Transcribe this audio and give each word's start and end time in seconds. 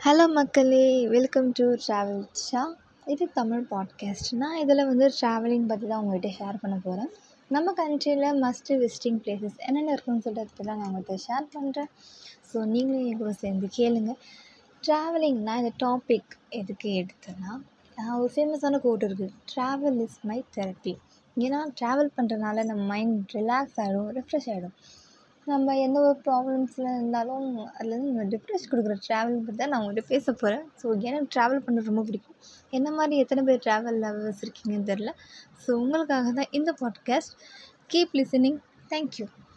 Hello 0.00 0.24
மக்களே. 0.32 0.82
Welcome 1.06 1.52
to 1.52 1.64
travel 1.74 2.20
Shah 2.40 2.60
இது 3.06 3.24
Tamil 3.34 3.64
podcast 3.70 4.28
நான் 4.32 4.58
இதில் 4.58 4.84
வந்து 4.86 5.06
ட்ராவலிங் 5.20 5.66
பற்றி 5.66 5.86
தான் 5.86 6.02
உங்கள்கிட்ட 6.02 6.30
ஷேர் 6.38 6.60
பண்ண 6.62 6.76
போகிறேன் 6.84 7.10
நம்ம 7.50 7.72
கண்ட்ரியில் 7.72 8.38
மஸ்ட்டு 8.42 8.76
விசிட்டிங் 8.78 9.18
பிளேசஸ் 9.24 9.56
என்னென்ன 9.58 9.92
இருக்குன்னு 9.92 10.20
சொல்லிட்டு 10.20 10.62
அதை 10.62 10.76
நான் 10.76 10.86
உங்கள்கிட்ட 10.88 11.16
ஷேர் 11.26 11.46
பண்ணுறேன் 11.54 11.90
ஸோ 12.50 12.64
நீங்களும் 12.64 13.06
என் 13.06 13.18
கூட 13.18 13.32
சேர்ந்து 13.32 13.70
கேளுங்க. 13.78 14.14
ட்ராவலிங் 14.82 15.40
நான் 15.40 15.58
இந்த 15.58 15.72
டாபிக் 15.84 16.32
எதுக்கு 16.50 16.90
எடுத்தேன்னா 17.00 17.52
ஒரு 18.18 18.32
ஃபேமஸான 18.34 18.80
கோட் 18.80 19.02
இருக்குது 19.02 19.34
ட்ராவல் 19.54 20.00
இஸ் 20.00 20.20
மை 20.24 20.44
தெரப்பி 20.56 20.94
ஏன்னா 21.36 21.62
ட்ராவல் 21.80 22.14
பண்ணுறனால 22.16 22.64
நம்ம 22.64 22.84
மைண்ட் 22.84 23.34
ரிலாக்ஸ் 23.34 23.80
ஆகிடும் 23.80 24.10
ரெஃப்ரெஷ் 24.10 24.50
ஆகிடும் 24.50 24.76
நம்ம 25.48 25.74
எந்த 25.78 25.98
ஒரு 26.00 26.16
ப்ராப்ளம்ஸில் 26.24 26.88
இருந்தாலும் 26.94 27.46
அதுலேருந்து 27.68 28.08
நம்ம 28.08 28.24
டிப்ரெஷ் 28.24 28.66
கொடுக்குற 28.70 28.94
ட்ராவல் 29.06 29.38
பற்றி 29.38 29.56
தான் 29.56 29.68
நான் 29.68 29.82
உங்கள்கிட்ட 29.82 30.04
பேச 30.06 30.32
போகிறேன் 30.32 30.64
ஸோ 30.82 30.86
எனக்கு 31.00 31.28
ட்ராவல் 31.34 31.64
பண்ண 31.64 31.84
ரொம்ப 31.86 32.02
பிடிக்கும். 32.02 32.36
என்ன 32.72 32.90
மாதிரி 32.90 33.16
எத்தனை 33.16 33.42
பேர் 33.42 33.62
ட்ராவல் 33.66 34.00
லவர்ஸ் 34.00 34.42
இருக்கீங்கன்னு 34.44 34.90
தெரில 34.92 35.12
ஸோ 35.64 35.70
உங்களுக்காக 35.82 36.32
தான் 36.32 36.50
இந்த 36.50 36.72
பாட்காஸ்ட் 36.80 37.34
கீப் 37.94 38.14
லிசனிங் 38.14 38.58
தேங்க்யூ 38.90 39.26